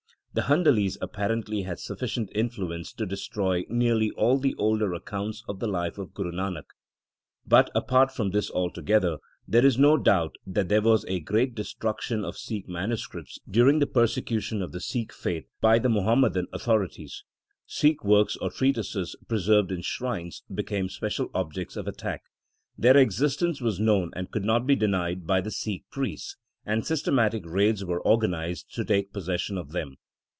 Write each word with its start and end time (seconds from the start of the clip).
The 0.33 0.43
Handalis 0.43 0.97
appar 0.99 1.29
ently 1.29 1.65
had 1.65 1.77
sufficient 1.77 2.29
influence 2.33 2.93
to 2.93 3.05
destroy 3.05 3.65
nearly 3.67 4.11
all 4.11 4.39
the 4.39 4.55
older 4.55 4.93
accounts 4.93 5.43
of 5.45 5.59
the 5.59 5.67
life 5.67 5.97
of 5.97 6.13
Guru 6.13 6.31
Nanak. 6.31 6.67
But, 7.45 7.69
apart 7.75 8.13
from 8.13 8.29
this 8.31 8.49
altogether, 8.49 9.17
there 9.45 9.65
is 9.65 9.77
no 9.77 9.97
doubt 9.97 10.37
that 10.47 10.69
there 10.69 10.81
was 10.81 11.03
a 11.09 11.19
great 11.19 11.53
destruction 11.53 12.23
of 12.23 12.37
Sikh 12.37 12.69
manuscripts 12.69 13.39
during 13.49 13.79
the 13.79 13.85
persecution 13.87 14.61
of 14.61 14.71
the 14.71 14.79
Sikh 14.79 15.11
faith 15.11 15.49
by 15.59 15.79
the 15.79 15.89
Muhammadan 15.89 16.47
authori 16.53 16.95
ties. 16.95 17.25
Sikh 17.65 18.01
works 18.05 18.37
or 18.37 18.49
treatises 18.51 19.17
preserved 19.27 19.69
in 19.69 19.81
shrines 19.81 20.43
became 20.49 20.87
special 20.87 21.29
objects 21.33 21.75
of 21.75 21.89
attack. 21.89 22.21
Their 22.77 22.95
existence 22.95 23.59
was 23.59 23.81
known 23.81 24.11
and 24.15 24.31
could 24.31 24.45
not 24.45 24.65
be 24.65 24.77
denied 24.77 25.27
by 25.27 25.41
the 25.41 25.51
Sikh 25.51 25.83
priests, 25.91 26.37
and 26.65 26.85
systematic 26.87 27.43
raids 27.45 27.83
were 27.83 27.99
organized 27.99 28.73
to 28.75 28.85
take 28.85 29.11
possession 29.11 29.57
of 29.57 29.73
them. 29.73 29.97